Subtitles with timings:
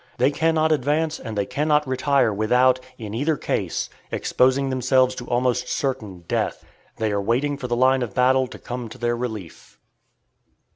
[0.17, 5.69] They cannot advance and they cannot retire without, in either case, exposing themselves to almost
[5.69, 6.65] certain death.
[6.97, 9.77] They are waiting for the line of battle to come to their relief.